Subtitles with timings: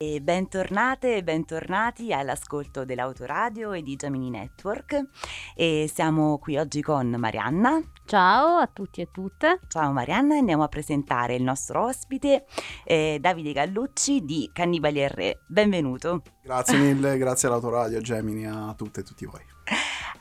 [0.00, 5.08] E bentornate e bentornati all'ascolto dell'Autoradio e di Gemini Network.
[5.56, 7.82] E siamo qui oggi con Marianna.
[8.04, 9.58] Ciao a tutti e tutte.
[9.66, 12.44] Ciao Marianna, andiamo a presentare il nostro ospite
[12.84, 15.40] eh, Davide Gallucci di Cannibali e Re.
[15.48, 16.22] Benvenuto.
[16.44, 19.42] Grazie mille, grazie all'Autoradio, Gemini, a tutte e tutti voi.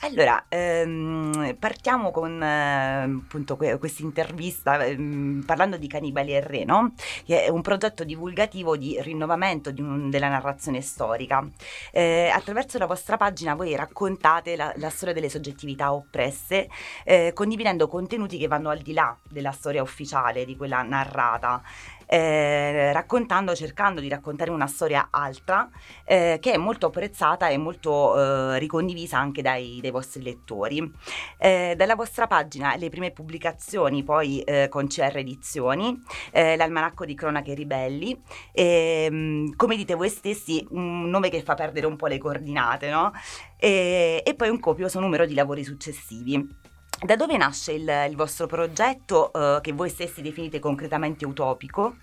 [0.02, 6.66] Allora, ehm, partiamo con eh, appunto que- questa intervista ehm, parlando di Cannibali e Re,
[6.66, 6.94] no?
[7.26, 11.48] che è un progetto divulgativo di rinnovamento di un, della narrazione storica.
[11.92, 16.70] Eh, attraverso la vostra pagina voi raccontate la, la storia delle soggettività oppresse,
[17.04, 21.62] eh, condividendo contenuti che vanno al di là della storia ufficiale, di quella narrata
[22.08, 25.70] eh, raccontando, cercando di raccontare una storia altra
[26.06, 30.92] eh, che è molto apprezzata e molto eh, ricondivisa anche dai, dai vostri lettori.
[31.38, 37.14] Eh, dalla vostra pagina le prime pubblicazioni poi eh, con CR Edizioni, eh, l'almanacco di
[37.14, 38.20] cronache ribelli,
[38.54, 43.12] ehm, come dite voi stessi un nome che fa perdere un po' le coordinate, no?
[43.58, 46.76] e, e poi un copioso numero di lavori successivi.
[47.00, 51.98] Da dove nasce il, il vostro progetto eh, che voi stessi definite concretamente utopico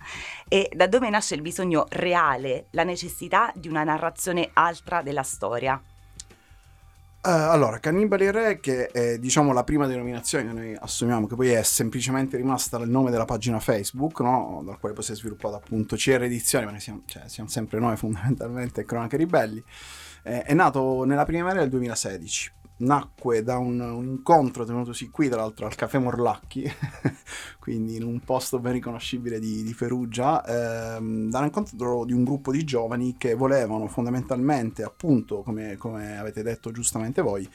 [0.47, 5.81] e da dove nasce il bisogno reale, la necessità di una narrazione altra della storia?
[7.25, 11.49] Uh, allora, Cannibali Re, che è diciamo la prima denominazione che noi assumiamo, che poi
[11.49, 14.61] è semplicemente rimasta il nome della pagina Facebook, no?
[14.63, 17.97] dal quale poi si è sviluppato appunto CR Edizioni, perché siamo, cioè, siamo sempre noi
[17.97, 19.61] fondamentalmente, Cronache Ribelli,
[20.23, 25.41] eh, è nato nella primavera del 2016 nacque da un, un, incontro tenutosi qui, tra
[25.41, 26.69] l'altro al Caffè Morlacchi,
[27.59, 30.43] quindi in un posto ben riconoscibile di, di Perugia,
[30.95, 36.17] ehm, da un incontro di un gruppo di giovani che volevano fondamentalmente, appunto, come, come
[36.17, 37.49] avete detto giustamente voi,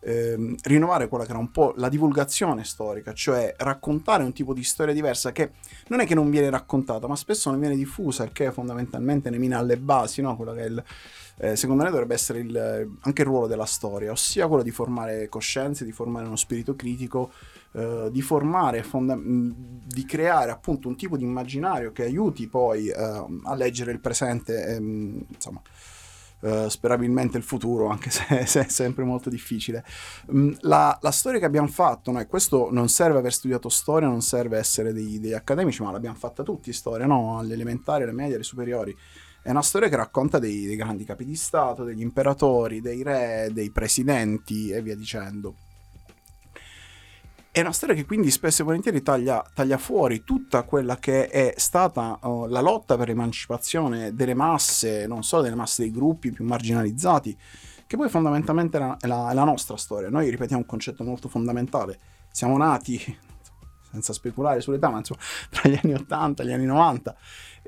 [0.00, 4.62] ehm, rinnovare quella che era un po' la divulgazione storica, cioè raccontare un tipo di
[4.62, 5.52] storia diversa che
[5.88, 9.38] non è che non viene raccontata, ma spesso non viene diffusa, il che fondamentalmente ne
[9.38, 10.36] mina alle basi, no?
[10.36, 10.84] quello che è il
[11.40, 15.28] eh, secondo me dovrebbe essere il, anche il ruolo della storia, ossia quello di formare
[15.28, 17.32] coscienze, di formare uno spirito critico,
[17.72, 23.24] eh, di formare, fonda- di creare appunto un tipo di immaginario che aiuti poi eh,
[23.44, 25.62] a leggere il presente, ehm, insomma.
[26.40, 29.84] Uh, sperabilmente il futuro, anche se, se, è sempre molto difficile.
[30.26, 32.24] Um, la, la, storia che abbiamo fatto, no?
[32.26, 36.44] questo non serve aver studiato storia, non serve essere dei, degli accademici, ma l'abbiamo fatta
[36.44, 37.38] tutti storia, no?
[37.38, 38.96] alle elementari, alle medie, alle superiori.
[39.42, 43.50] È una storia che racconta dei, dei grandi capi di Stato, degli imperatori, dei re,
[43.52, 45.54] dei presidenti e via dicendo.
[47.58, 51.54] È una storia che quindi spesso e volentieri taglia, taglia fuori tutta quella che è
[51.56, 56.44] stata uh, la lotta per l'emancipazione delle masse, non solo delle masse dei gruppi più
[56.44, 57.36] marginalizzati,
[57.84, 60.08] che poi fondamentalmente è la, la, la nostra storia.
[60.08, 61.98] Noi ripetiamo un concetto molto fondamentale.
[62.30, 63.18] Siamo nati,
[63.90, 67.16] senza speculare sull'età, ma insomma, tra gli anni 80 e gli anni 90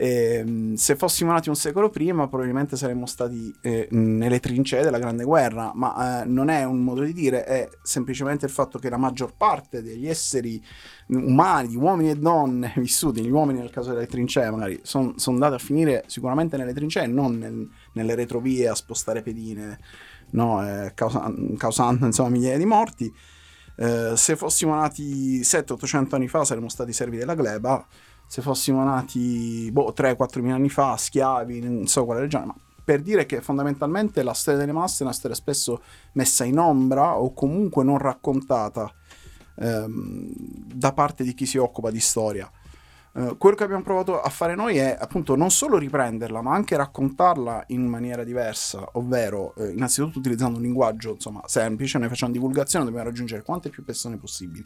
[0.01, 4.99] e, ehm, se fossimo nati un secolo prima, probabilmente saremmo stati eh, nelle trincee della
[4.99, 8.89] Grande Guerra, ma eh, non è un modo di dire, è semplicemente il fatto che
[8.89, 10.63] la maggior parte degli esseri
[11.09, 15.55] umani, uomini e donne vissuti, gli uomini nel caso delle trincee magari, sono son andati
[15.55, 19.79] a finire sicuramente nelle trincee, non nel, nelle retrovie a spostare pedine,
[20.31, 23.15] no, eh, causa, causando insomma migliaia di morti.
[23.81, 27.83] Eh, se fossimo nati 700-800 anni fa saremmo stati servi della gleba,
[28.27, 32.55] se fossimo nati boh, 3-4 mila anni fa, schiavi, non so quale regione, ma
[32.85, 35.81] per dire che fondamentalmente la storia delle masse è una storia spesso
[36.13, 38.93] messa in ombra o comunque non raccontata
[39.55, 40.31] ehm,
[40.75, 42.51] da parte di chi si occupa di storia.
[43.13, 46.77] Uh, quello che abbiamo provato a fare noi è appunto non solo riprenderla, ma anche
[46.77, 52.85] raccontarla in maniera diversa, ovvero eh, innanzitutto utilizzando un linguaggio insomma, semplice, noi facciamo divulgazione,
[52.85, 54.65] dobbiamo raggiungere quante più persone possibili.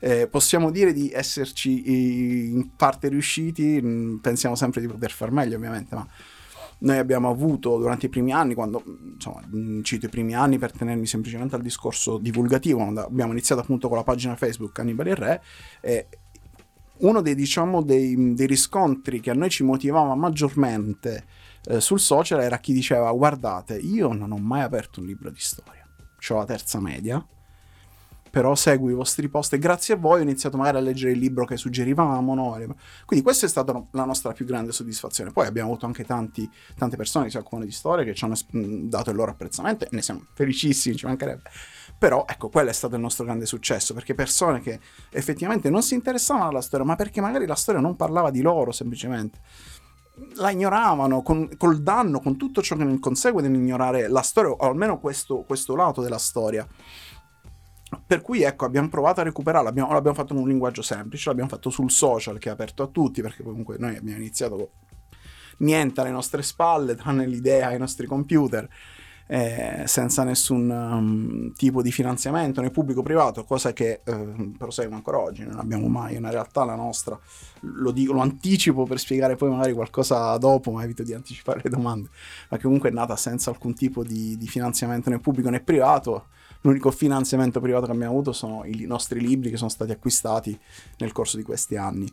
[0.00, 5.56] Eh, possiamo dire di esserci in parte riusciti, mm, pensiamo sempre di poter far meglio
[5.56, 6.08] ovviamente, ma
[6.78, 8.82] noi abbiamo avuto durante i primi anni, quando
[9.14, 13.88] insomma, mm, cito i primi anni per tenermi semplicemente al discorso divulgativo, abbiamo iniziato appunto
[13.88, 15.42] con la pagina Facebook Cannibali e Re,
[15.80, 16.08] eh,
[16.98, 21.24] uno dei, diciamo, dei, dei, riscontri che a noi ci motivava maggiormente
[21.66, 25.40] eh, sul social era chi diceva guardate, io non ho mai aperto un libro di
[25.40, 25.86] storia,
[26.28, 27.24] ho la terza media,
[28.34, 31.20] però seguo i vostri post e grazie a voi ho iniziato magari a leggere il
[31.20, 32.34] libro che suggerivamo.
[32.34, 32.74] No?
[33.04, 35.30] Quindi questa è stata la nostra più grande soddisfazione.
[35.30, 38.34] Poi abbiamo avuto anche tanti, tante persone che si occupano di storia che ci hanno
[38.88, 41.48] dato il loro apprezzamento e ne siamo felicissimi, ci mancherebbe.
[41.96, 44.78] Però ecco, quello è stato il nostro grande successo, perché persone che
[45.10, 48.72] effettivamente non si interessavano alla storia, ma perché magari la storia non parlava di loro
[48.72, 49.40] semplicemente
[50.36, 54.58] la ignoravano con, col danno, con tutto ciò che ne consegue nell'ignorare la storia, o
[54.58, 56.66] almeno questo, questo lato della storia.
[58.06, 61.50] Per cui ecco, abbiamo provato a recuperarla, abbiamo, l'abbiamo fatto in un linguaggio semplice, l'abbiamo
[61.50, 64.72] fatto sul social che è aperto a tutti, perché comunque noi abbiamo iniziato
[65.58, 68.68] niente alle nostre spalle, tranne l'idea ai nostri computer
[69.26, 75.18] eh, senza nessun um, tipo di finanziamento né pubblico privato, cosa che eh, prosegue ancora
[75.18, 77.18] oggi, non abbiamo mai una realtà la nostra,
[77.60, 81.70] lo, dico, lo anticipo per spiegare poi magari qualcosa dopo, ma evito di anticipare le
[81.70, 82.08] domande,
[82.50, 86.26] ma che comunque è nata senza alcun tipo di, di finanziamento né pubblico né privato,
[86.60, 90.58] l'unico finanziamento privato che abbiamo avuto sono i nostri libri che sono stati acquistati
[90.98, 92.10] nel corso di questi anni.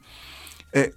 [0.69, 0.95] E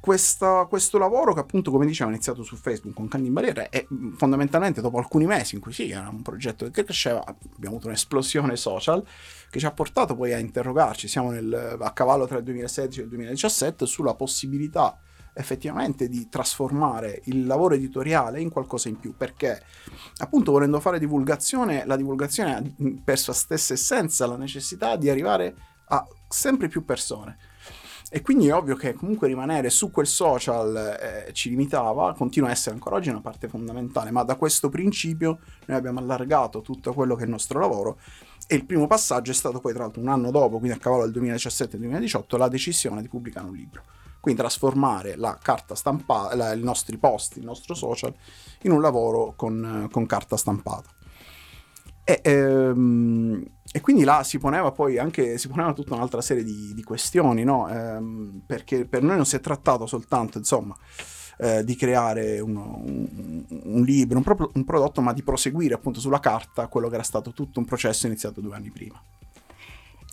[0.00, 3.86] questa, questo lavoro che appunto come dicevo è iniziato su Facebook con Cannibaliere e
[4.16, 8.56] fondamentalmente dopo alcuni mesi in cui sì era un progetto che cresceva abbiamo avuto un'esplosione
[8.56, 9.04] social
[9.50, 11.06] che ci ha portato poi a interrogarci.
[11.06, 14.98] Siamo nel, a cavallo tra il 2016 e il 2017 sulla possibilità
[15.34, 19.62] effettivamente di trasformare il lavoro editoriale in qualcosa in più perché
[20.18, 22.62] appunto volendo fare divulgazione la divulgazione ha
[23.04, 25.54] per sua stessa essenza la necessità di arrivare
[25.86, 27.38] a sempre più persone
[28.12, 32.52] e quindi è ovvio che comunque rimanere su quel social eh, ci limitava, continua a
[32.52, 37.14] essere ancora oggi una parte fondamentale, ma da questo principio noi abbiamo allargato tutto quello
[37.14, 38.00] che è il nostro lavoro
[38.48, 41.08] e il primo passaggio è stato poi tra l'altro un anno dopo, quindi a cavallo
[41.08, 43.84] del 2017-2018, la decisione di pubblicare un libro.
[44.18, 48.12] Quindi trasformare la carta stampata, i nostri post, il nostro social,
[48.62, 50.90] in un lavoro con, con carta stampata.
[52.10, 56.74] E, ehm, e quindi là si poneva poi anche si poneva tutta un'altra serie di,
[56.74, 57.68] di questioni, no?
[57.68, 60.76] ehm, perché per noi non si è trattato soltanto, insomma,
[61.38, 66.00] eh, di creare un, un, un libro, un, pro, un prodotto, ma di proseguire appunto
[66.00, 69.00] sulla carta quello che era stato tutto un processo iniziato due anni prima.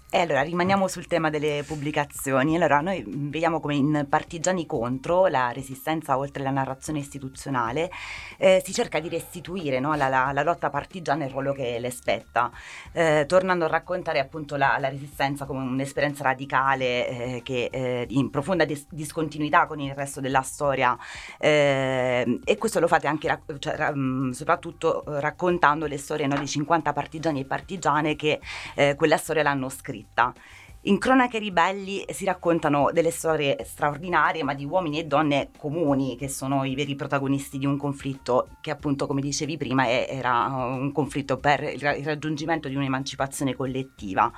[0.09, 2.56] E allora rimaniamo sul tema delle pubblicazioni.
[2.56, 7.92] Allora, noi vediamo come in Partigiani contro la resistenza oltre la narrazione istituzionale
[8.38, 12.50] eh, si cerca di restituire no, la, la, lotta partigiana il ruolo che le spetta,
[12.94, 18.30] eh, tornando a raccontare appunto la, la resistenza come un'esperienza radicale eh, che eh, in
[18.30, 20.98] profonda dis- discontinuità con il resto della storia
[21.38, 26.48] eh, e questo lo fate anche cioè, ra- mm, soprattutto raccontando le storie no, di
[26.48, 28.39] 50 partigiani e partigiane che
[28.75, 30.33] eh, quella storia l'hanno scritta scritta.
[30.81, 36.29] In Cronache Ribelli si raccontano delle storie straordinarie, ma di uomini e donne comuni, che
[36.29, 41.38] sono i veri protagonisti di un conflitto che appunto, come dicevi prima, era un conflitto
[41.38, 44.31] per il raggiungimento di un'emancipazione collettiva.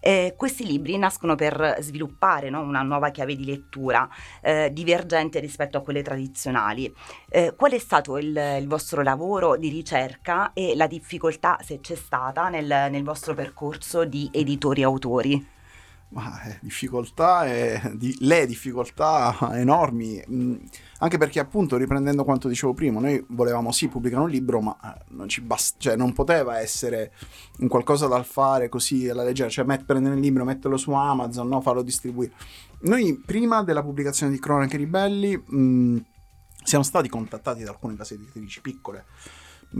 [0.00, 4.08] Eh, questi libri nascono per sviluppare no, una nuova chiave di lettura
[4.40, 6.92] eh, divergente rispetto a quelle tradizionali.
[7.28, 11.94] Eh, qual è stato il, il, vostro lavoro di ricerca e la difficoltà, se c'è
[11.94, 15.56] stata, nel, nel vostro percorso di editori-autori?
[16.10, 20.54] Ma eh, difficoltà, e, di, le difficoltà enormi, mm,
[21.00, 25.04] anche perché appunto riprendendo quanto dicevo prima, noi volevamo sì pubblicare un libro, ma eh,
[25.08, 27.12] non, ci bast- cioè, non poteva essere
[27.58, 31.46] un qualcosa da fare così alla leggera, cioè met- prendere il libro, metterlo su Amazon,
[31.46, 31.60] no?
[31.60, 32.32] farlo distribuire.
[32.80, 35.96] Noi prima della pubblicazione di Cronache Ribelli mh, mm,
[36.64, 39.04] siamo stati contattati da alcune case editrici piccole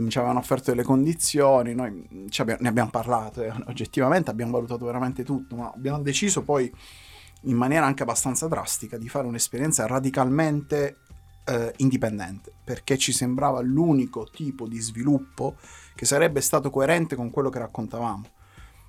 [0.07, 5.23] ci avevano offerto delle condizioni, noi abbiamo, ne abbiamo parlato e oggettivamente abbiamo valutato veramente
[5.23, 6.71] tutto, ma abbiamo deciso poi
[7.43, 10.97] in maniera anche abbastanza drastica di fare un'esperienza radicalmente
[11.45, 15.55] eh, indipendente, perché ci sembrava l'unico tipo di sviluppo
[15.95, 18.25] che sarebbe stato coerente con quello che raccontavamo.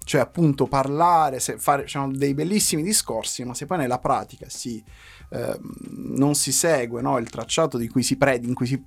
[0.03, 4.83] Cioè appunto parlare, fare diciamo, dei bellissimi discorsi, ma se poi nella pratica si,
[5.31, 5.59] eh,
[5.91, 8.83] non si segue no, il tracciato di cui si predi, in cui si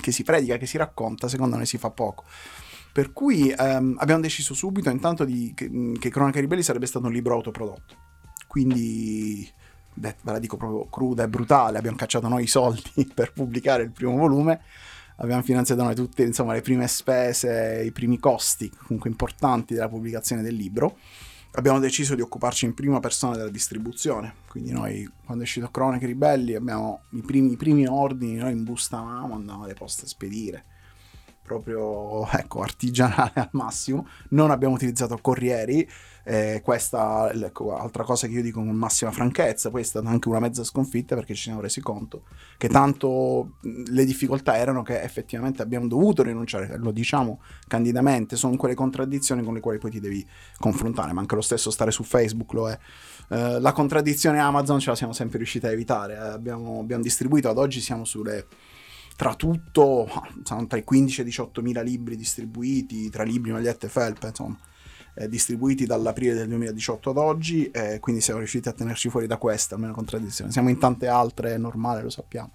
[0.00, 2.24] che si predica, che si racconta, secondo me si fa poco.
[2.92, 7.12] Per cui ehm, abbiamo deciso subito intanto di, che, che Cronache Ribelli sarebbe stato un
[7.12, 8.08] libro autoprodotto.
[8.46, 9.48] Quindi,
[9.94, 13.84] beh, ve la dico proprio cruda e brutale, abbiamo cacciato noi i soldi per pubblicare
[13.84, 14.60] il primo volume,
[15.16, 20.42] abbiamo finanziato noi tutte insomma, le prime spese, i primi costi comunque importanti della pubblicazione
[20.42, 20.98] del libro
[21.52, 24.34] abbiamo deciso di occuparci in prima persona della distribuzione.
[24.48, 29.34] Quindi noi, quando è uscito Cronache Ribelli, abbiamo i primi, i primi ordini, noi imbustavamo,
[29.34, 30.64] andavamo alle poste a spedire.
[31.50, 34.06] Proprio, ecco, artigianale al massimo.
[34.28, 35.84] Non abbiamo utilizzato corrieri,
[36.22, 40.28] eh, questa ecco, altra cosa che io dico con massima franchezza, poi è stata anche
[40.28, 42.22] una mezza sconfitta perché ci siamo resi conto
[42.56, 48.76] che tanto le difficoltà erano che effettivamente abbiamo dovuto rinunciare, lo diciamo candidamente, sono quelle
[48.76, 50.24] contraddizioni con le quali poi ti devi
[50.56, 52.78] confrontare, ma anche lo stesso stare su Facebook lo è.
[53.28, 57.48] Eh, la contraddizione Amazon ce la siamo sempre riusciti a evitare, eh, abbiamo, abbiamo distribuito,
[57.48, 58.46] ad oggi siamo sulle
[59.20, 60.08] tra tutto
[60.44, 64.58] sono tra i 15 e i 18 mila libri distribuiti, tra libri, magliette, felpe, insomma
[65.12, 69.36] eh, distribuiti dall'aprile del 2018 ad oggi, eh, quindi siamo riusciti a tenerci fuori da
[69.36, 70.50] questa, almeno contraddizione.
[70.50, 72.52] Siamo in tante altre, è normale, lo sappiamo.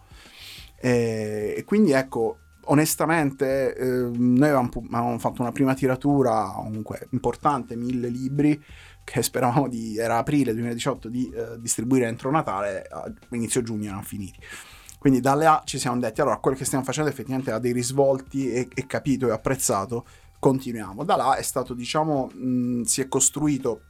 [0.75, 7.75] E, e quindi ecco, onestamente eh, noi avevamo, avevamo, fatto una prima tiratura comunque importante,
[7.75, 8.59] mille libri,
[9.03, 14.01] che speravamo di, era aprile 2018, di eh, distribuire entro Natale, a inizio giugno erano
[14.01, 14.39] finiti
[15.05, 18.51] Quindi da là ci siamo detti, allora quello che stiamo facendo effettivamente ha dei risvolti
[18.51, 20.03] e, e capito e apprezzato,
[20.39, 21.03] continuiamo.
[21.03, 23.81] Da là è stato, diciamo, mh, si è costruito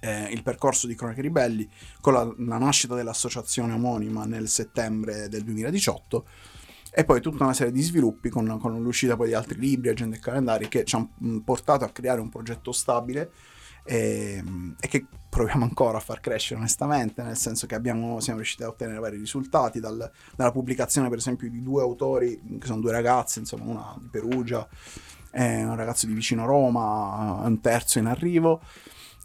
[0.00, 1.66] eh, il percorso di Cronache Ribelli
[2.02, 6.26] con la, la, nascita dell'associazione omonima nel settembre del 2018
[6.90, 10.16] e poi tutta una serie di sviluppi con, con l'uscita poi di altri libri, agende
[10.16, 13.30] e calendari che ci hanno portato a creare un progetto stabile
[13.86, 14.42] e,
[14.78, 18.68] e, che proviamo ancora a far crescere onestamente, nel senso che abbiamo, siamo riusciti a
[18.68, 23.38] ottenere vari risultati dal, dalla pubblicazione per esempio di due autori, che sono due ragazzi,
[23.38, 24.66] insomma una di Perugia
[25.30, 28.60] e un ragazzo di vicino Roma, un terzo in arrivo.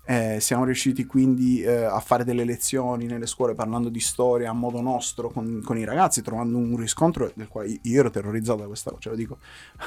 [0.03, 4.53] Eh, siamo riusciti quindi eh, a fare delle lezioni nelle scuole parlando di storia a
[4.53, 8.67] modo nostro con, con, i ragazzi, trovando un riscontro del quale io ero terrorizzato da
[8.67, 9.37] questa cosa, ce lo dico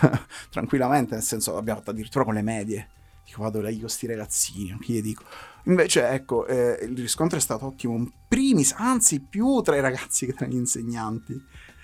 [0.50, 2.88] tranquillamente, nel senso abbiamo fatto addirittura con le medie.
[3.34, 5.24] Dico, vado lei con questi ragazzini, anche gli dico.
[5.64, 10.24] Invece, ecco, eh, il riscontro è stato ottimo, in primis, anzi più tra i ragazzi
[10.24, 11.42] che tra gli insegnanti.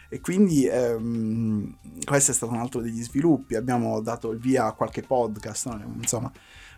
[0.08, 3.56] E quindi ehm, questo è stato un altro degli sviluppi.
[3.56, 5.94] Abbiamo dato il via a qualche podcast, no?
[5.96, 6.30] insomma,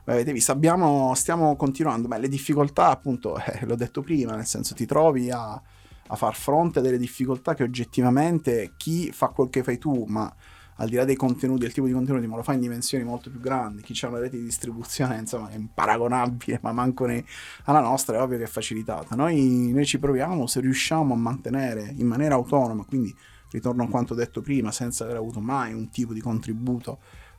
[0.05, 4.75] avete visto, abbiamo, stiamo continuando, ma le difficoltà appunto, eh, l'ho detto prima, nel senso
[4.75, 9.62] ti trovi a, a, far fronte a delle difficoltà che oggettivamente chi fa quel che
[9.62, 10.35] fai tu, ma
[10.82, 13.30] al di là dei contenuti, del tipo di contenuti, ma lo fa in dimensioni molto
[13.30, 17.24] più grandi, chi ha una rete di distribuzione insomma è imparagonabile, ma manco ne,
[17.64, 19.14] alla nostra è ovvio che è facilitata.
[19.14, 23.14] Noi, noi ci proviamo, se riusciamo a mantenere in maniera autonoma, quindi
[23.52, 26.98] ritorno a quanto detto prima, senza aver avuto mai un tipo di contributo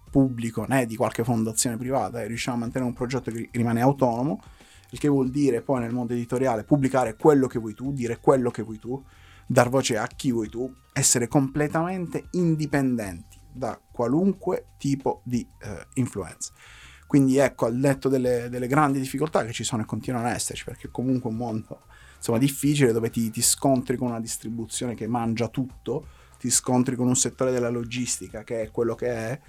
[0.10, 4.42] pubblico né di qualche fondazione privata e riusciamo a mantenere un progetto che rimane autonomo,
[4.92, 8.52] il che vuol dire poi nel mondo editoriale pubblicare quello che vuoi tu, dire quello
[8.52, 9.04] che vuoi tu,
[9.46, 16.52] dar voce a chi vuoi tu, essere completamente indipendenti da qualunque tipo di eh, influenza.
[17.08, 20.64] Quindi ecco, al netto delle, delle, grandi difficoltà che ci sono e continuano ad esserci,
[20.64, 21.82] perché comunque è un mondo
[22.16, 26.08] insomma, difficile dove ti, ti scontri con una distribuzione che mangia tutto,
[26.40, 29.40] ti scontri con un settore della logistica che è quello che è,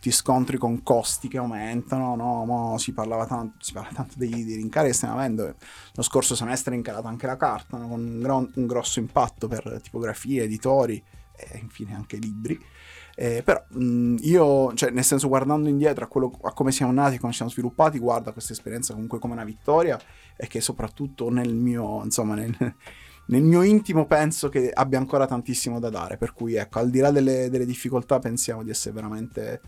[0.00, 2.44] ti scontri con costi che aumentano, no?
[2.44, 5.54] Mo si, parlava tanto, si parla tanto dei, dei, rincari che stiamo avendo,
[5.92, 7.88] lo scorso semestre è incalato anche la carta, no?
[7.88, 11.02] con un, gro- un, grosso impatto per tipografie, editori
[11.36, 12.58] e infine anche libri.
[13.20, 17.18] Eh, però mh, io, cioè, nel senso, guardando indietro a, quello, a come siamo nati,
[17.18, 20.00] come siamo sviluppati, guardo questa esperienza comunque come una vittoria
[20.34, 22.56] e che soprattutto nel mio, insomma, nel,
[23.28, 26.98] nel mio intimo penso che abbia ancora tantissimo da dare, per cui ecco, al di
[27.00, 29.60] là delle, delle difficoltà pensiamo di essere veramente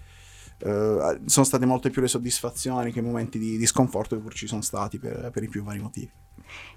[0.62, 4.32] Uh, sono state molte più le soddisfazioni che i momenti di, di sconforto che pur
[4.32, 6.08] ci sono stati per, per i più vari motivi.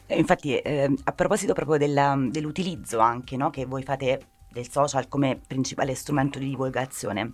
[0.07, 5.09] Eh, infatti, eh, a proposito proprio della, dell'utilizzo anche no, che voi fate del social
[5.09, 7.33] come principale strumento di divulgazione,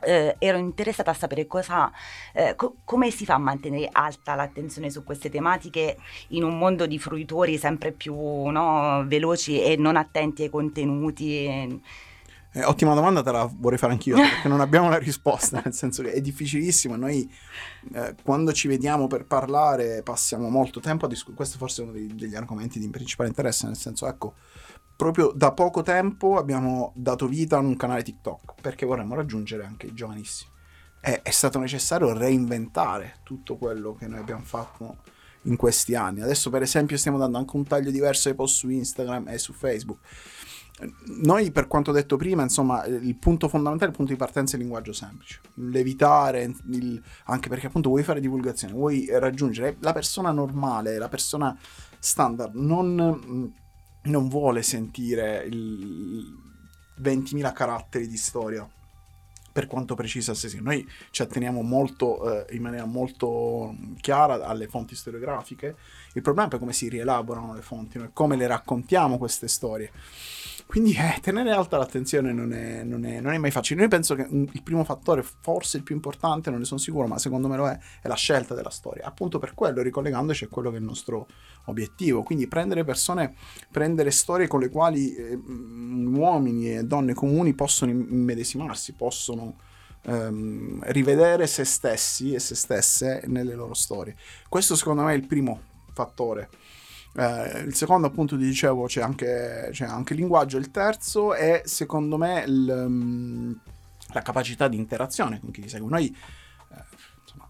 [0.00, 1.92] eh, ero interessata a sapere cosa,
[2.32, 6.86] eh, co- come si fa a mantenere alta l'attenzione su queste tematiche in un mondo
[6.86, 11.82] di fruitori sempre più no, veloci e non attenti ai contenuti.
[12.52, 16.02] Eh, ottima domanda, te la vorrei fare anch'io, perché non abbiamo la risposta, nel senso
[16.02, 16.96] che è difficilissimo.
[16.96, 17.30] Noi
[17.92, 21.36] eh, quando ci vediamo per parlare passiamo molto tempo a discutere.
[21.36, 24.34] Questo forse è uno dei, degli argomenti di principale interesse, nel senso, ecco,
[24.96, 29.86] proprio da poco tempo abbiamo dato vita a un canale TikTok, perché vorremmo raggiungere anche
[29.86, 30.50] i giovanissimi.
[31.00, 34.96] È, è stato necessario reinventare tutto quello che noi abbiamo fatto
[35.42, 36.22] in questi anni.
[36.22, 39.52] Adesso, per esempio, stiamo dando anche un taglio diverso ai post su Instagram e su
[39.52, 40.00] Facebook
[41.22, 44.62] noi, per quanto detto prima, insomma, il punto fondamentale, il punto di partenza è il
[44.62, 45.40] linguaggio semplice.
[45.54, 51.56] L'evitare, il, anche perché appunto vuoi fare divulgazione, vuoi raggiungere la persona normale, la persona
[51.98, 53.52] standard, non,
[54.02, 56.32] non vuole sentire il
[57.00, 58.68] 20.000 caratteri di storia
[59.58, 60.60] per quanto precisa se sì.
[60.62, 65.74] Noi ci atteniamo molto, eh, in maniera molto chiara alle fonti storiografiche.
[66.12, 69.90] Il problema è come si rielaborano le fonti, noi come le raccontiamo queste storie.
[70.68, 73.80] Quindi eh, tenere alta l'attenzione non è, non, è, non è, mai facile.
[73.80, 77.06] Io penso che un, il primo fattore, forse il più importante, non ne sono sicuro,
[77.06, 79.06] ma secondo me lo è, è la scelta della storia.
[79.06, 81.26] Appunto per quello, ricollegandoci a quello che è il nostro
[81.64, 82.22] obiettivo.
[82.22, 83.34] Quindi prendere persone,
[83.70, 89.56] prendere storie con le quali eh, uomini e donne comuni possono immedesimarsi, possono
[90.02, 94.14] ehm, rivedere se stessi e se stesse nelle loro storie.
[94.50, 95.60] Questo secondo me è il primo
[95.94, 96.50] fattore.
[97.14, 100.56] Eh, il secondo, appunto, ti dicevo, c'è anche, c'è anche, linguaggio.
[100.56, 103.58] Il terzo è, secondo me, il, um,
[104.12, 105.88] la capacità di interazione con chi ti segue.
[105.88, 106.84] Noi, eh,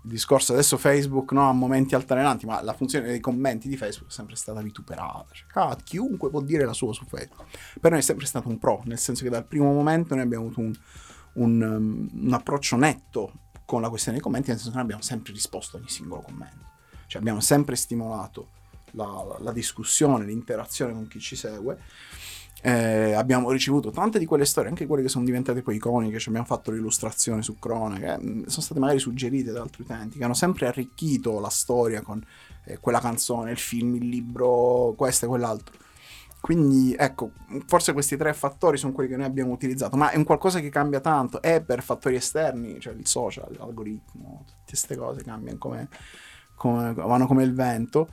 [0.05, 4.11] il discorso adesso Facebook no, ha momenti altalenanti, ma la funzione dei commenti di Facebook
[4.11, 5.27] è sempre stata vituperata.
[5.33, 7.45] Cioè, ah, chiunque può dire la sua su Facebook.
[7.81, 10.47] Per noi è sempre stato un pro, nel senso che dal primo momento noi abbiamo
[10.47, 10.73] avuto un,
[11.35, 13.33] un, um, un approccio netto
[13.67, 16.23] con la questione dei commenti, nel senso che noi abbiamo sempre risposto a ogni singolo
[16.23, 16.65] commento.
[17.07, 18.49] Cioè abbiamo sempre stimolato
[19.05, 21.79] la, la discussione, l'interazione con chi ci segue.
[22.61, 26.29] Eh, abbiamo ricevuto tante di quelle storie, anche quelle che sono diventate poi iconiche, ci
[26.29, 30.25] abbiamo fatto l'illustrazione su Crone, che mm, sono state magari suggerite da altri utenti, che
[30.25, 32.21] hanno sempre arricchito la storia con
[32.65, 35.77] eh, quella canzone, il film, il libro, questo e quell'altro.
[36.41, 37.33] Quindi ecco,
[37.67, 40.69] forse questi tre fattori sono quelli che noi abbiamo utilizzato, ma è un qualcosa che
[40.69, 45.89] cambia tanto, è per fattori esterni, cioè il social, l'algoritmo, tutte queste cose cambiano come,
[46.55, 48.09] come vanno come il vento.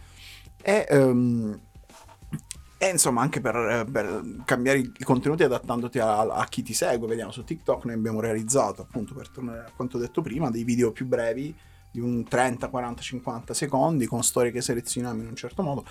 [0.67, 1.59] E, um,
[2.79, 7.31] e insomma anche per, per, cambiare i contenuti adattandoti a, a, chi ti segue, vediamo
[7.31, 11.05] su TikTok noi abbiamo realizzato appunto per tornare a quanto detto prima dei video più
[11.05, 11.55] brevi
[11.91, 15.85] di un 30, 40, 50 secondi con storie che selezioniamo in un certo modo.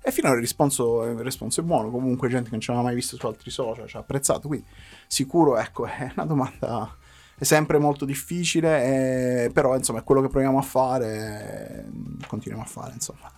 [0.00, 2.94] E finora il risponso, il risponso è buono, comunque gente che non ci aveva mai
[2.94, 4.66] visto su altri social ci ha apprezzato, quindi
[5.08, 6.96] sicuro ecco è una domanda
[7.36, 12.64] è sempre molto difficile, eh, però insomma è quello che proviamo a fare, eh, continuiamo
[12.64, 13.32] a fare insomma.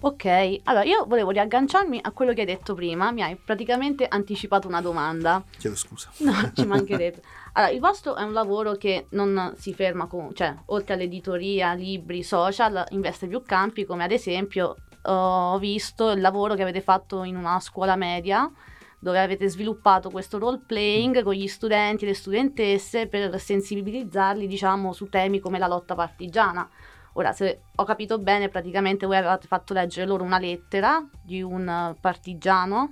[0.00, 4.68] Ok, allora io volevo riagganciarmi a quello che hai detto prima, mi hai praticamente anticipato
[4.68, 5.42] una domanda.
[5.58, 6.10] Chiedo scusa.
[6.18, 7.22] No, ci mancherebbe.
[7.54, 12.22] Allora, il vostro è un lavoro che non si ferma con, cioè, oltre all'editoria, libri,
[12.22, 14.76] social, investe più campi, come ad esempio
[15.08, 18.50] ho visto il lavoro che avete fatto in una scuola media
[18.98, 24.92] dove avete sviluppato questo role playing con gli studenti e le studentesse per sensibilizzarli, diciamo,
[24.92, 26.68] su temi come la lotta partigiana.
[27.18, 31.94] Ora, se ho capito bene, praticamente voi avevate fatto leggere loro una lettera di un
[31.98, 32.90] partigiano.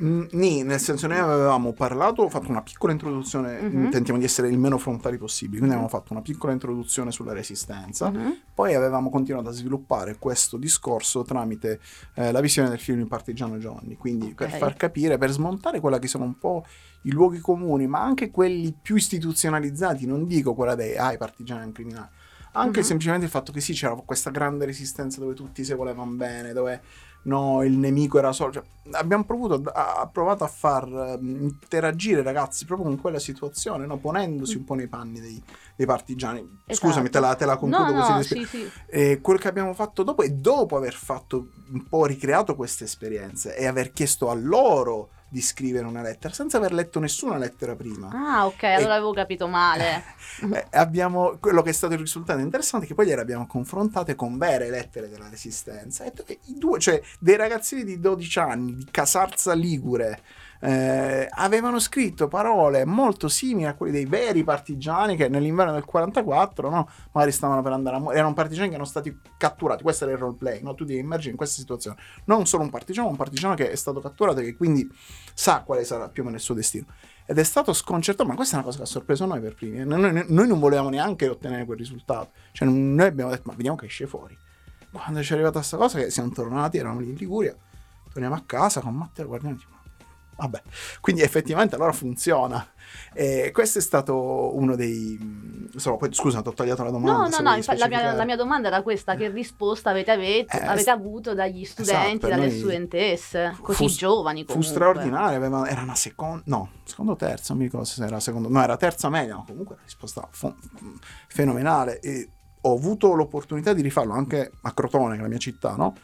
[0.00, 3.90] Mm, Nì, nel senso noi avevamo parlato, ho fatto una piccola introduzione, mm-hmm.
[3.90, 8.10] tentiamo di essere il meno frontali possibile, quindi avevamo fatto una piccola introduzione sulla resistenza,
[8.10, 8.30] mm-hmm.
[8.54, 11.80] poi avevamo continuato a sviluppare questo discorso tramite
[12.14, 14.50] eh, la visione del film Il Partigiano Johnny, quindi okay.
[14.50, 16.64] per far capire, per smontare quella che sono un po'
[17.02, 21.72] i luoghi comuni, ma anche quelli più istituzionalizzati, non dico quella dei, ah, i partigiani
[21.72, 22.08] criminali,
[22.56, 22.84] anche uh-huh.
[22.84, 26.80] semplicemente il fatto che sì, c'era questa grande resistenza dove tutti si volevano bene, dove
[27.22, 28.52] no, il nemico era solo.
[28.52, 33.86] Cioè, abbiamo provato a, provato a far uh, interagire i ragazzi proprio con quella situazione,
[33.86, 33.98] no?
[33.98, 35.42] ponendosi un po' nei panni dei,
[35.76, 36.38] dei partigiani.
[36.66, 36.86] Esatto.
[36.86, 38.12] Scusami, te la, te la concludo no, così.
[38.12, 38.70] No, sì, sì.
[38.86, 43.56] E quello che abbiamo fatto dopo è dopo aver fatto un po' ricreato queste esperienze
[43.56, 48.10] e aver chiesto a loro di scrivere una lettera senza aver letto nessuna lettera prima.
[48.12, 50.04] Ah, ok, allora avevo capito male.
[50.52, 54.14] Eh, abbiamo quello che è stato il risultato interessante è che poi le abbiamo confrontate
[54.14, 56.12] con vere lettere della resistenza e
[56.46, 60.20] i due, cioè dei ragazzini di 12 anni di Casarza Ligure
[60.60, 66.70] eh, avevano scritto parole molto simili a quelle dei veri partigiani che nell'inverno del 44
[66.70, 70.14] no, magari stavano per andare a morire, erano partigiani che erano stati catturati, questo era
[70.14, 70.74] il roleplay, no?
[70.74, 74.00] tu ti immagini in questa situazione, non solo un partigiano, un partigiano che è stato
[74.00, 74.90] catturato e che quindi
[75.34, 76.86] sa quale sarà più o meno il suo destino.
[77.28, 79.84] Ed è stato sconcertato, ma questa è una cosa che ha sorpreso noi per primi.
[79.84, 82.30] Noi, noi, noi non volevamo neanche ottenere quel risultato.
[82.52, 84.38] Cioè, noi abbiamo detto, ma vediamo che esce fuori.
[84.92, 87.54] Quando ci è arrivata questa cosa, che siamo tornati, eravamo lì in Liguria,
[88.12, 89.75] torniamo a casa con Matteo, guardiamo, tipo,
[90.36, 90.62] Vabbè,
[91.00, 92.66] quindi effettivamente allora funziona.
[93.14, 95.18] E questo è stato uno dei.
[95.72, 97.12] Insomma, poi scusa, ti ho tagliato la domanda.
[97.12, 100.66] No, no, no, la mia, la mia, domanda era questa: che risposta avete, avete, eh,
[100.66, 104.68] avete avuto dagli esatto, studenti, esatto, dalle studentesse, così fu, giovani comunque?
[104.68, 108.20] Fu straordinaria, aveva, era una seconda, no, secondo o terza, non mi ricordo se era
[108.20, 110.54] secondo, no, era terza media, no, comunque la risposta fu,
[111.28, 112.00] fenomenale.
[112.00, 115.94] E ho avuto l'opportunità di rifarlo anche a Crotone, che è la mia città, no?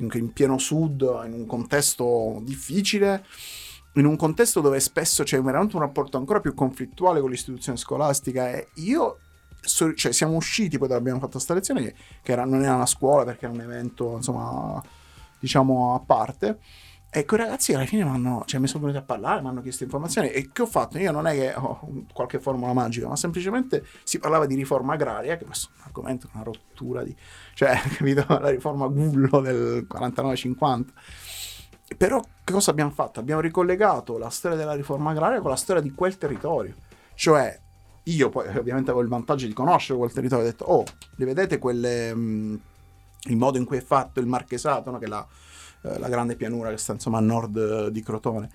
[0.00, 3.24] In pieno sud, in un contesto difficile,
[3.94, 8.50] in un contesto dove spesso c'è veramente un rapporto ancora più conflittuale con l'istituzione scolastica
[8.50, 9.18] e io
[9.60, 13.46] cioè siamo usciti poi abbiamo fatto questa lezione che era, non era una scuola perché
[13.46, 14.80] era un evento insomma
[15.38, 16.60] diciamo a parte
[17.10, 19.82] e quei ragazzi alla fine mi cioè, mi sono venuti a parlare, mi hanno chiesto
[19.82, 20.98] informazioni e che ho fatto?
[20.98, 21.80] Io non è che ho
[22.12, 26.28] qualche formula magica, ma semplicemente si parlava di riforma agraria, che questo è un argomento,
[26.34, 27.16] una rottura di...
[27.54, 28.26] cioè, capito?
[28.28, 30.84] La riforma Gullo del 49-50.
[31.96, 33.20] Però che cosa abbiamo fatto?
[33.20, 36.74] Abbiamo ricollegato la storia della riforma agraria con la storia di quel territorio.
[37.14, 37.58] Cioè,
[38.02, 40.84] io poi ovviamente avevo il vantaggio di conoscere quel territorio, ho detto, oh,
[41.16, 42.14] li vedete quelle...
[42.14, 42.60] Mh,
[43.24, 44.98] il modo in cui è fatto il marchesato, no?
[44.98, 45.26] che la
[45.82, 48.50] eh, la grande pianura che sta insomma a nord eh, di Crotone.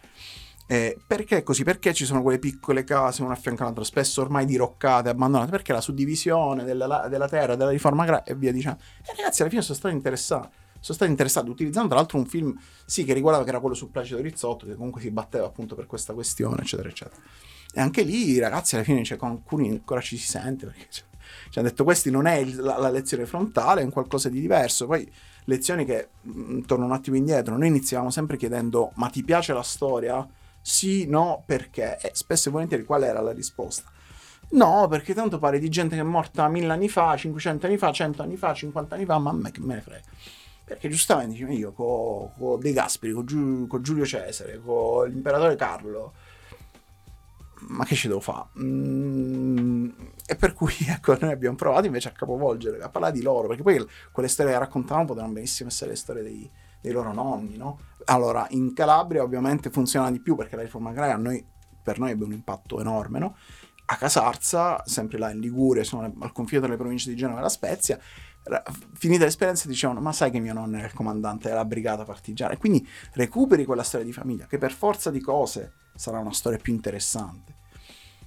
[0.66, 1.64] Eh, perché così?
[1.64, 5.52] Perché ci sono quelle piccole case una a fianco all'altra, spesso ormai diroccate, abbandonate?
[5.52, 8.80] Perché la suddivisione della, della terra, della riforma agraria e via dicendo.
[9.06, 10.50] E ragazzi, alla fine sono stati interessati.
[10.80, 13.90] Sono stati interessati utilizzando tra l'altro un film, sì, che riguardava che era quello su
[13.90, 17.22] Placido Rizzotto, che comunque si batteva appunto per questa questione, eccetera, eccetera.
[17.74, 21.06] E anche lì, ragazzi, alla fine, cioè, con alcuni ancora ci si sente perché cioè,
[21.50, 24.40] ci hanno detto: questi non è il, la, la, lezione frontale, è un qualcosa di
[24.42, 24.86] diverso.
[24.86, 25.10] Poi
[25.46, 29.54] lezioni che, mh, mm, torno un attimo indietro, noi iniziavamo sempre chiedendo ma ti piace
[29.54, 30.28] la storia?
[30.62, 31.98] Sì, no, perché?
[32.00, 33.92] E spesso e volentieri qual era la risposta?
[34.52, 37.92] No, perché tanto pare di gente che è morta mille anni fa, 500 anni fa,
[37.92, 40.04] 100 anni fa, 50 anni fa, ma a me che me ne frega.
[40.66, 46.14] Perché giustamente io con co De Gasperi, con, Giu, con Giulio Cesare, con l'imperatore Carlo,
[47.68, 48.48] ma che ci devo fare?
[48.60, 49.90] Mm,
[50.26, 53.64] e per cui ecco, noi abbiamo provato invece a capovolgere, a parlare di loro, perché
[53.64, 56.50] poi quelle storie che raccontavamo potevano benissimo essere le storie dei,
[56.82, 57.80] dei loro nonni, no?
[58.06, 61.46] Allora, in Calabria ovviamente funziona di più perché la riforma agraria noi,
[61.82, 63.36] per noi ebbe un impatto enorme, no?
[63.86, 67.42] A Casarza, sempre là in Liguria, sono al confine tra le province di Genova e
[67.44, 68.00] La Spezia,
[68.94, 72.58] finita l'esperienza dicevano ma sai che mio nonno era il comandante della brigata partigiana e
[72.58, 76.74] quindi recuperi quella storia di famiglia che per forza di cose sarà una storia più
[76.74, 77.56] interessante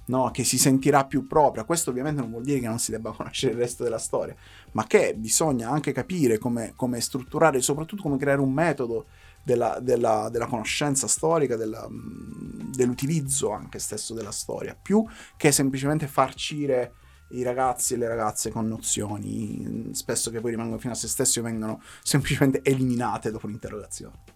[0.05, 0.31] no?
[0.31, 3.53] che si sentirà più propria questo ovviamente non vuol dire che non si debba conoscere
[3.53, 4.35] il resto della storia
[4.71, 9.05] ma che bisogna anche capire come, come strutturare soprattutto come creare un metodo
[9.47, 15.05] della, della, della conoscenza storica, della, dell'utilizzo anche stesso della storia, più
[15.37, 16.95] che semplicemente farcire
[17.29, 21.39] i ragazzi e le ragazze con nozioni, spesso che poi rimangono fino a se stessi
[21.39, 24.35] o vengono semplicemente eliminate dopo l'interrogazione.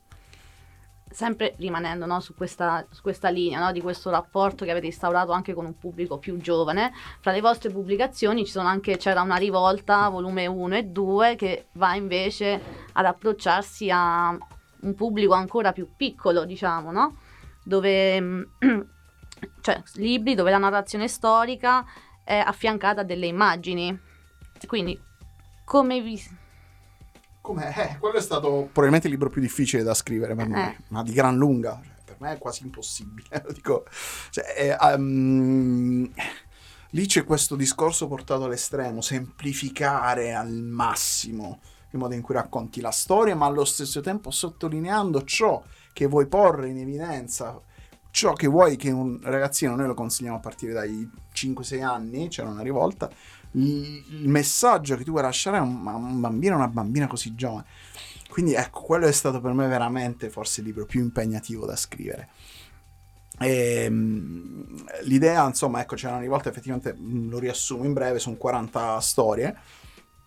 [1.11, 5.31] Sempre rimanendo no, su, questa, su, questa, linea no, di questo rapporto che avete instaurato
[5.33, 10.47] anche con un pubblico più giovane, fra le vostre pubblicazioni anche, c'era una rivolta, volume
[10.47, 12.61] 1 e 2, che va invece
[12.93, 14.37] ad approcciarsi a
[14.81, 17.17] un pubblico ancora più piccolo, diciamo, no?
[17.63, 18.47] dove
[19.61, 21.85] cioè libri dove la narrazione storica
[22.23, 23.97] è affiancata a delle immagini.
[24.67, 24.99] Quindi,
[25.65, 26.21] come vi...
[27.41, 30.83] Come, eh, quello è stato probabilmente il libro più difficile da scrivere per me, eh.
[30.89, 31.79] ma di gran lunga.
[31.83, 33.41] Cioè, per me è quasi impossibile.
[33.43, 33.85] Lo dico,
[34.29, 36.09] cioè, eh, um,
[36.91, 41.59] lì c'è questo discorso portato all'estremo, semplificare al massimo
[41.93, 46.27] il modo in cui racconti la storia, ma allo stesso tempo sottolineando ciò che vuoi
[46.27, 47.59] porre in evidenza
[48.11, 52.49] ciò che vuoi che un ragazzino, noi lo consigliamo a partire dai 5-6 anni, c'era
[52.49, 53.09] una rivolta,
[53.53, 57.35] il, messaggio che tu vuoi lasciare a un, a un bambino o una bambina così
[57.35, 57.65] giovane.
[58.29, 62.29] Quindi ecco, quello è stato per me veramente forse il libro più impegnativo da scrivere.
[63.39, 68.99] E, ehm, l'idea, insomma, ecco, c'era una rivolta, effettivamente lo riassumo in breve, sono 40
[69.01, 69.57] storie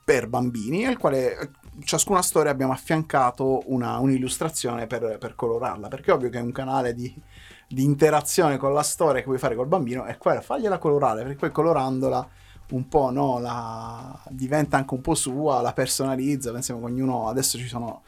[0.04, 1.50] per bambini, al quale
[1.82, 6.52] ciascuna storia abbiamo affiancato una, un'illustrazione per, per colorarla, perché è ovvio che è un
[6.52, 7.14] canale di,
[7.68, 11.36] di interazione con la storia che vuoi fare col bambino è quella, fagliela colorare, perché
[11.36, 12.28] poi colorandola
[12.70, 17.58] un po' no, la, diventa anche un po' sua, la personalizza, pensiamo che ognuno, adesso
[17.58, 18.02] ci sono,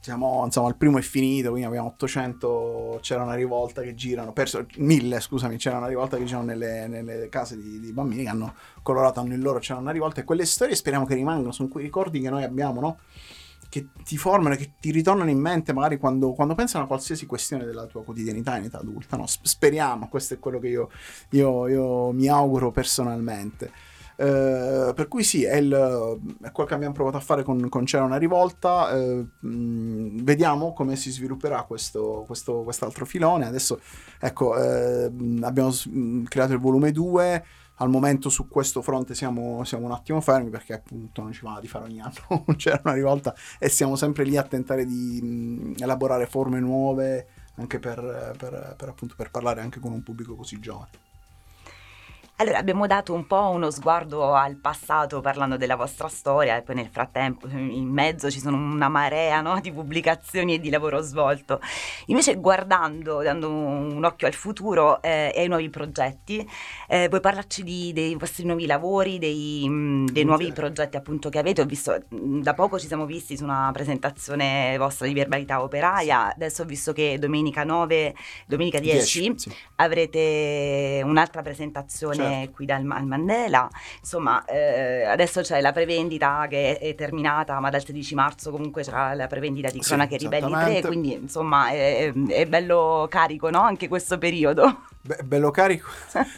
[0.00, 4.66] siamo, insomma, il primo è finito, quindi abbiamo 800, c'era una rivolta che girano, perso,
[4.76, 8.54] 1000 scusami, c'era una rivolta che girano nelle, nelle case di, di, bambini che hanno
[8.82, 11.84] colorato, hanno il loro, c'era una rivolta e quelle storie speriamo che rimangano, sono quei
[11.84, 12.98] ricordi che noi abbiamo, no?
[13.70, 17.64] Che ti formano, che ti ritornano in mente magari quando, quando pensano a qualsiasi questione
[17.64, 19.16] della tua quotidianità in età adulta.
[19.16, 19.24] No?
[19.26, 20.90] Speriamo, questo è quello che io,
[21.30, 23.88] io, io mi auguro personalmente.
[24.20, 25.72] Uh, per cui sì, è, il,
[26.42, 28.94] è, quello che abbiamo provato a fare con, con C'era una rivolta.
[28.94, 33.46] Uh, mh, vediamo come si svilupperà questo, questo, quest'altro filone.
[33.46, 33.80] Adesso,
[34.18, 35.72] ecco, uh, abbiamo
[36.28, 37.44] creato il volume 2
[37.80, 41.58] al momento su questo fronte siamo, siamo, un attimo fermi perché appunto non ci va
[41.60, 45.82] di fare ogni anno, c'era una rivolta e siamo sempre lì a tentare di mh,
[45.82, 50.58] elaborare forme nuove anche per, per, per, appunto, per parlare anche con un pubblico così
[50.58, 51.08] giovane.
[52.40, 56.74] Allora, abbiamo dato un po' uno sguardo al passato parlando della vostra storia e poi
[56.74, 61.60] nel frattempo in mezzo ci sono una marea no, di pubblicazioni e di lavoro svolto.
[62.06, 66.48] Invece guardando, dando un occhio al futuro eh, e ai nuovi progetti,
[66.88, 71.28] eh, vuoi parlarci di, dei vostri nuovi lavori, dei, mh, mm, dei nuovi progetti appunto
[71.28, 71.60] che avete?
[71.60, 76.32] Ho visto, mm, da poco ci siamo visti su una presentazione vostra di verbalità operaia,
[76.32, 78.14] adesso ho visto che domenica 9,
[78.46, 79.54] domenica 10, 10 sì.
[79.76, 82.14] avrete un'altra presentazione.
[82.14, 82.52] Certo certo.
[82.52, 83.68] qui dal, al Mandela.
[84.00, 89.14] Insomma, eh, adesso c'è la prevendita che è, terminata, ma dal 16 marzo comunque c'è
[89.14, 93.60] la prevendita di Cronache sì, Ribelli 3, quindi insomma è, è bello carico no?
[93.60, 94.88] anche questo periodo.
[95.02, 95.88] Be- bello carico.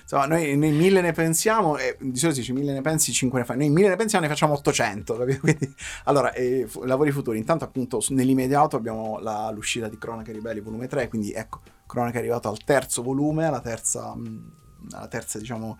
[0.02, 3.40] Insomma, noi, noi, mille ne pensiamo, e di solito si dice mille ne pensi, cinque
[3.40, 3.56] ne fai.
[3.56, 5.16] Noi mille ne pensiamo, ne facciamo 800.
[5.16, 5.40] Capito?
[5.42, 5.74] Quindi,
[6.04, 7.38] allora, eh, lavori futuri.
[7.38, 12.20] Intanto, appunto, nell'immediato abbiamo la, l'uscita di Cronache Ribelli volume 3, quindi ecco, Cronache è
[12.20, 14.14] arrivato al terzo volume, alla terza...
[14.14, 15.78] Mh, la terza diciamo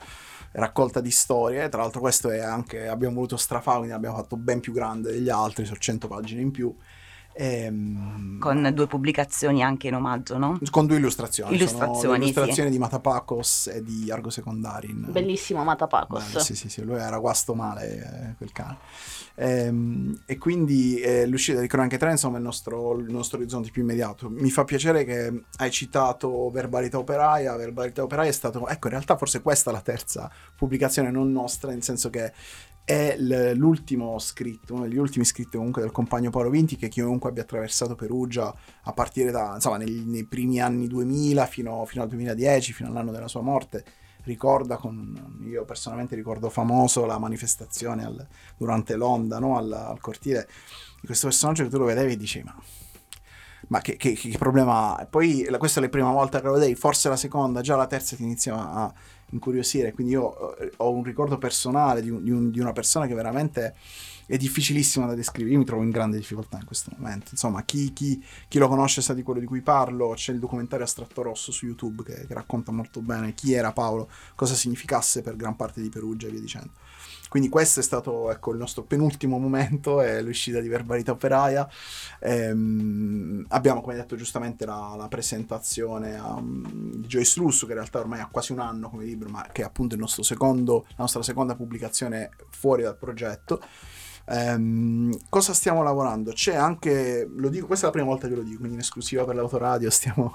[0.52, 1.68] raccolta di storie.
[1.68, 5.28] Tra l'altro questo è anche abbiamo voluto strafare quindi l'abbiamo fatto ben più grande degli
[5.30, 6.74] altri sono 100 pagine in più
[7.34, 10.58] Ehm, con due pubblicazioni anche in omaggio, no?
[10.70, 11.54] Con due illustrazioni.
[11.54, 12.74] Illustrazioni, illustrazioni sì.
[12.74, 15.06] di Matapacos e di Argo Secondarin.
[15.10, 16.32] Bellissimo Matapacos.
[16.32, 18.76] Beh, sì, sì, sì, lui era guasto male eh, quel cane.
[19.34, 23.70] Ehm, e quindi eh, l'uscita di Cronache 3 insomma è il nostro, il nostro, orizzonte
[23.70, 24.28] più immediato.
[24.28, 27.56] Mi fa piacere che hai citato Verbalità Operaia.
[27.56, 31.70] Verbalità Operaia è stato, ecco, in realtà forse questa è la terza pubblicazione non nostra,
[31.70, 32.32] nel senso che
[32.84, 33.16] è
[33.54, 37.94] l'ultimo scritto, uno degli ultimi scritti comunque del compagno Paolo Vinti che chiunque abbia attraversato
[37.94, 42.88] Perugia a partire da, insomma, nei, nei primi anni 2000 fino, fino, al 2010, fino
[42.88, 43.84] all'anno della sua morte,
[44.24, 49.56] ricorda con, io personalmente ricordo famoso la manifestazione al, durante l'onda no?
[49.56, 50.48] al, al, cortile
[51.00, 52.56] di questo personaggio che tu lo vedevi e dicevi ma
[53.68, 55.02] ma che, che, che, problema ha?
[55.02, 57.76] E poi la, questa è la prima volta che lo vedi, forse la seconda, già
[57.76, 58.92] la terza ti inizia a
[59.32, 59.92] incuriosire.
[59.92, 63.14] Quindi io eh, ho un ricordo personale di, un, di, un, di una persona che
[63.14, 63.74] veramente
[64.26, 65.52] è difficilissima da descrivere.
[65.52, 67.28] Io mi trovo in grande difficoltà in questo momento.
[67.32, 70.12] Insomma, chi, chi, chi, lo conosce sa di quello di cui parlo.
[70.14, 74.08] C'è il documentario Astratto Rosso su YouTube che, che, racconta molto bene chi era Paolo,
[74.34, 76.70] cosa significasse per gran parte di Perugia e via dicendo.
[77.32, 81.66] Quindi questo è stato ecco, il nostro penultimo momento, è l'uscita di Verbalità Operaia.
[82.20, 86.62] Ehm, abbiamo, come detto giustamente, la, la presentazione um,
[86.96, 89.62] di Joyce Russo, che in realtà ormai ha quasi un anno come libro, ma che
[89.62, 93.62] è appunto secondo, la nostra seconda pubblicazione fuori dal progetto.
[94.26, 96.32] Um, cosa stiamo lavorando?
[96.32, 99.24] C'è anche, lo dico, questa è la prima volta che lo dico, quindi in esclusiva
[99.24, 100.32] per l'autoradio stiamo...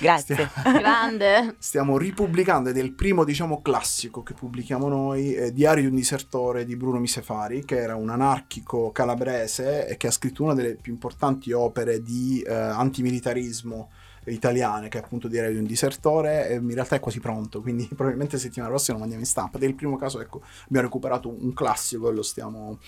[0.00, 0.48] Grazie.
[0.48, 1.56] Stiamo, Grande.
[1.58, 5.96] Stiamo ripubblicando, ed è il primo, diciamo, classico che pubblichiamo noi, eh, Diario di un
[5.96, 10.76] disertore di Bruno Misefari, che era un anarchico calabrese e che ha scritto una delle
[10.76, 13.90] più importanti opere di eh, antimilitarismo
[14.26, 18.38] italiane, che è appunto Diario di un disertore, in realtà è quasi pronto, quindi probabilmente
[18.38, 19.58] settimana prossima lo mandiamo in stampa.
[19.58, 22.78] Il primo caso, ecco, abbiamo recuperato un classico e lo stiamo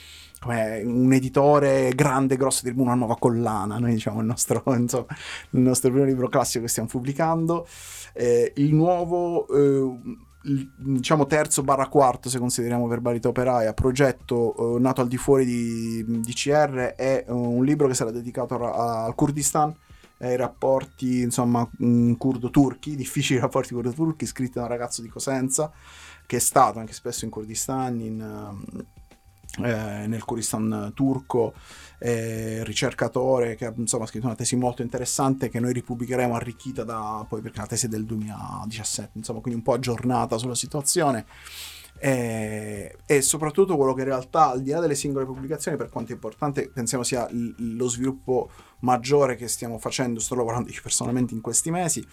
[0.40, 3.78] come un editore grande, grosso, di una nuova collana.
[3.78, 5.06] Noi diciamo il nostro, insomma,
[5.50, 7.66] il nostro primo libro classico che stiamo pubblicando.
[8.12, 9.46] Eh, il nuovo.
[9.48, 15.44] Eh, diciamo terzo barra quarto se consideriamo verbalità operaia progetto eh, nato al di fuori
[15.44, 19.74] di, di CR è uh, un libro che sarà dedicato al Kurdistan
[20.18, 21.68] ai rapporti insomma
[22.16, 25.72] curdo-turchi difficili rapporti curdo-turchi scritti da un ragazzo di Cosenza
[26.26, 28.86] che è stato anche spesso in Kurdistan in,
[29.64, 31.54] eh, nel Kurdistan turco,
[31.98, 37.24] eh, ricercatore che insomma, ha scritto una tesi molto interessante che noi ripubblicheremo arricchita da
[37.28, 41.26] poi perché la tesi è del 2017, insomma, quindi un po' aggiornata sulla situazione.
[42.00, 46.12] E, e, soprattutto quello che in realtà al di là delle singole pubblicazioni per quanto
[46.12, 51.34] è importante pensiamo sia l- lo sviluppo maggiore che stiamo facendo sto lavorando io personalmente
[51.34, 52.06] in questi mesi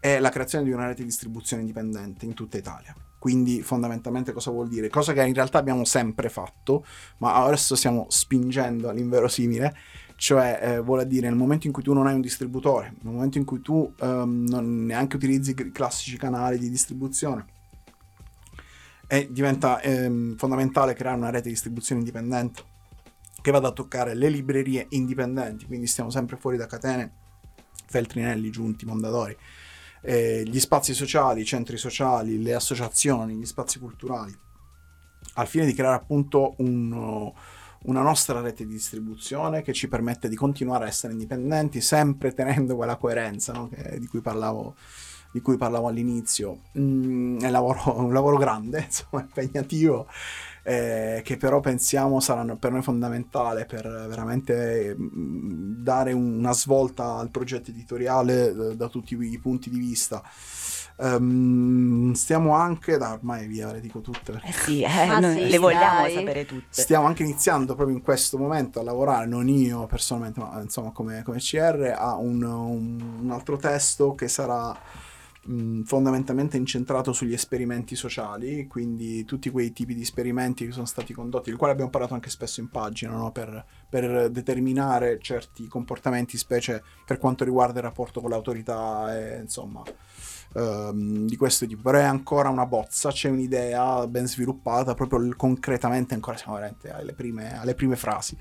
[0.00, 4.50] è la creazione di una rete di distribuzione indipendente in tutta Italia quindi fondamentalmente cosa
[4.50, 4.88] vuol dire?
[4.88, 6.84] Cosa che in realtà abbiamo sempre fatto,
[7.18, 9.76] ma adesso stiamo spingendo all'inverosimile,
[10.16, 13.38] cioè eh, vuole dire nel momento in cui tu non hai un distributore, nel momento
[13.38, 17.46] in cui tu um, non neanche utilizzi i classici canali di distribuzione,
[19.30, 22.62] diventa ehm, fondamentale creare una rete di distribuzione indipendente
[23.42, 27.12] che vada a toccare le librerie indipendenti, quindi stiamo sempre fuori da catene,
[27.86, 29.36] Feltrinelli, Giunti, Mondadori,
[30.00, 34.34] eh, gli spazi sociali, i centri sociali, le associazioni, gli spazi culturali,
[35.34, 37.32] al fine di creare appunto un,
[37.84, 42.76] una nostra rete di distribuzione che ci permette di continuare a essere indipendenti, sempre tenendo
[42.76, 43.68] quella coerenza no?
[43.68, 44.76] che, di, cui parlavo,
[45.32, 46.62] di, cui parlavo, all'inizio.
[46.78, 50.06] Mm, è lavoro, un lavoro grande, insomma, impegnativo
[50.62, 57.30] eh, che però pensiamo saranno per noi fondamentale per veramente mm, dare una svolta al
[57.30, 60.22] progetto editoriale eh, da tutti i punti di vista.
[60.94, 64.40] Um, stiamo anche, da ormai via le dico tutte.
[64.44, 66.14] Eh sì, eh, sì, le vogliamo dai.
[66.14, 66.66] sapere tutte.
[66.68, 71.22] Stiamo anche iniziando proprio in questo momento a lavorare, non io personalmente, ma insomma come,
[71.24, 74.78] come CR, a un, un, un altro testo che sarà
[75.44, 81.12] mh, fondamentalmente incentrato sugli esperimenti sociali, quindi tutti quei tipi di esperimenti che sono stati
[81.12, 83.32] condotti, di quali abbiamo parlato anche spesso in pagina, no?
[83.32, 89.82] per, per, determinare certi comportamenti, specie per quanto riguarda il rapporto con l'autorità e insomma.
[90.54, 96.12] Um, di questo tipo, però è ancora una bozza, c'è un'idea ben sviluppata, proprio concretamente
[96.12, 98.36] ancora siamo veramente alle prime, alle prime frasi,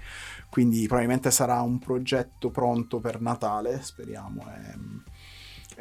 [0.49, 4.45] quindi probabilmente sarà un progetto pronto per Natale, speriamo.
[4.45, 5.09] E,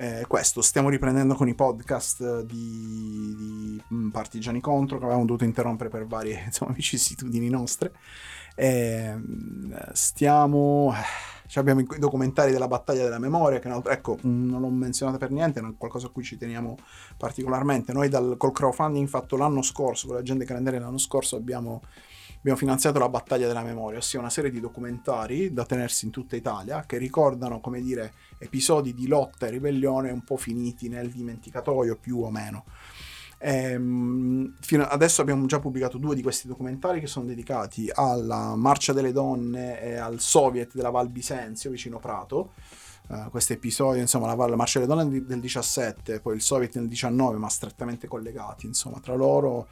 [0.01, 5.45] eh, questo, stiamo riprendendo con i podcast di, di mm, Partigiani Contro che avevamo dovuto
[5.45, 7.93] interrompere per varie insomma, vicissitudini nostre.
[8.55, 9.15] Eh,
[9.93, 10.95] stiamo...
[11.47, 15.61] Cioè abbiamo i documentari della battaglia della memoria, che ecco, non l'ho menzionata per niente,
[15.61, 16.77] è qualcosa a cui ci teniamo
[17.17, 17.93] particolarmente.
[17.93, 21.83] Noi dal, col crowdfunding fatto l'anno scorso, con la gente calendaria l'anno scorso, abbiamo
[22.41, 26.37] abbiamo finanziato la battaglia della memoria, ossia una serie di documentari da tenersi in tutta
[26.37, 31.97] Italia che ricordano, come dire, episodi di lotta e ribellione un po' finiti nel dimenticatoio
[31.97, 32.65] più o meno.
[33.43, 34.55] Ehm,
[34.89, 39.81] adesso abbiamo già pubblicato due di questi documentari che sono dedicati alla Marcia delle Donne
[39.81, 42.53] e al Soviet della Val Bisenzio vicino Prato.
[43.09, 46.87] Uh, questo episodio, insomma, la, la Marcia delle Donne del 17, poi il Soviet nel
[46.87, 49.67] 19, ma strettamente collegati, insomma, tra loro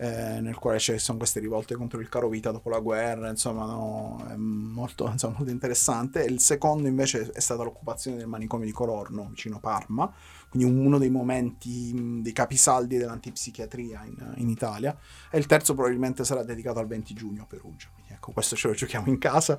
[0.00, 3.66] eh, nel quale ci sono queste rivolte contro il caro vita dopo la guerra, insomma,
[3.66, 6.22] no, è molto, insomma, molto interessante.
[6.22, 10.10] Il secondo invece è stata l'occupazione del manicomio di Colorno, vicino Parma,
[10.48, 14.96] quindi uno dei momenti, dei capisaldi dell'antipsichiatria in, in, Italia.
[15.30, 17.88] E il terzo probabilmente sarà dedicato al 20 giugno a Perugia.
[18.28, 19.58] Ecco, questo ce lo giochiamo in casa.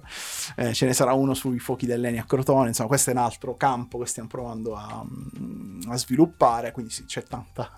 [0.55, 3.55] Eh, ce ne sarà uno sui fuochi dell'Eni a Crotone, insomma, questo è un altro
[3.55, 5.03] campo che stiamo provando a,
[5.88, 7.77] a sviluppare, quindi sì, c'è tanta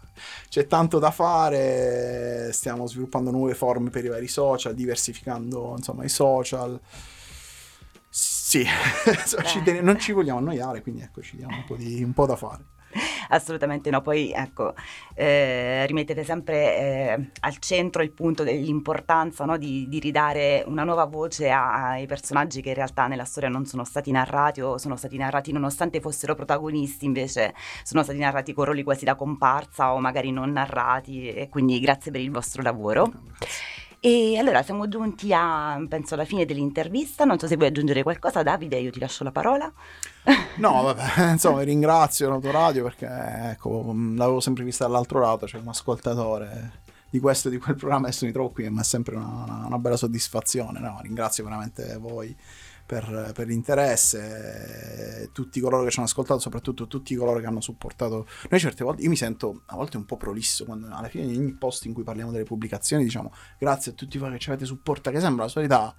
[0.49, 6.09] c'è tanto da fare, stiamo sviluppando nuove forme per i vari social, diversificando insomma i
[6.09, 6.79] social.
[8.09, 8.65] Sì,
[9.81, 12.65] non ci vogliamo annoiare, quindi ecco, ci diamo un po', di, un po da fare.
[13.31, 14.01] Assolutamente no.
[14.01, 14.73] Poi ecco,
[15.15, 21.05] eh, rimettete sempre eh, al centro il punto dell'importanza no, di, di, ridare una nuova
[21.05, 25.17] voce ai personaggi che in realtà nella storia non sono stati narrati o sono stati
[25.17, 30.31] narrati nonostante fossero protagonisti, invece sono stati narrati con ruoli quasi da comparsa o magari
[30.31, 33.11] non narrati e quindi grazie per il vostro lavoro.
[34.03, 37.23] E allora siamo giunti a, penso, alla fine dell'intervista.
[37.23, 39.71] Non so se vuoi aggiungere qualcosa, Davide, io ti lascio la parola.
[40.57, 43.05] No, vabbè, insomma, ringrazio l'autoradio perché
[43.51, 46.79] ecco, l'avevo sempre vista dall'altro lato, cioè un ascoltatore
[47.11, 49.77] di questo e di quel programma, adesso mi trovo qui mi è sempre una, una
[49.77, 50.79] bella soddisfazione.
[50.79, 52.35] No, ringrazio veramente voi
[52.91, 58.27] per, per, l'interesse, tutti coloro che ci hanno ascoltato, soprattutto tutti coloro che hanno supportato.
[58.49, 61.37] Noi certe volte, io mi sento a volte un po' prolisso quando alla fine di
[61.37, 64.65] ogni post in cui parliamo delle pubblicazioni diciamo grazie a tutti voi che ci avete
[64.65, 65.95] supportato, che sembra la solita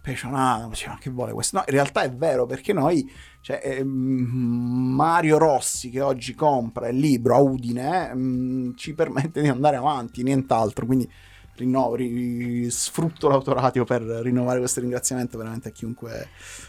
[0.00, 1.56] pecionata, ma che vuole questo?
[1.56, 6.96] No, in realtà è vero perché noi, cioè, eh, Mario Rossi che oggi compra il
[6.96, 11.10] libro a Udine, eh, ci permette di andare avanti, nient'altro, quindi
[11.56, 16.28] rinnovo, ri, sfrutto l'autoradio per rinnovare questo ringraziamento veramente a chiunque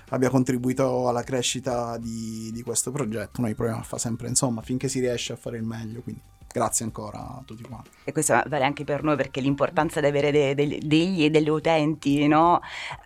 [0.10, 3.41] abbia contribuito alla crescita di, di questo progetto.
[3.41, 6.02] Noi proviamo a fare sempre, insomma, finché si riesce a fare il meglio.
[6.02, 6.21] Quindi
[6.52, 7.90] grazie ancora a tutti quanti.
[8.04, 11.50] E questo vale anche per noi perché l'importanza di avere de, de, degli e delle
[11.50, 12.60] utenti no?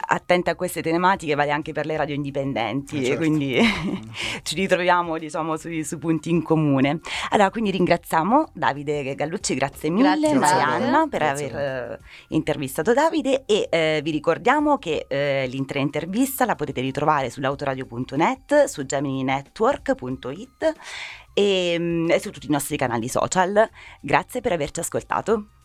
[0.07, 3.17] attente a queste tematiche vale anche per le radio indipendenti eh certo.
[3.19, 3.59] quindi
[4.43, 6.99] ci ritroviamo diciamo sui, sui, punti in comune.
[7.29, 10.37] Allora quindi ringraziamo Davide Gallucci, grazie mille grazie.
[10.37, 11.51] Marianna per grazie.
[11.51, 17.29] aver uh, intervistato Davide e uh, vi ricordiamo che uh, l'intera intervista la potete ritrovare
[17.29, 20.75] sull'autoradio.net, su gemininetwork.it
[21.33, 23.69] e, mm, e su tutti i nostri canali social.
[24.01, 25.60] Grazie per averci ascoltato.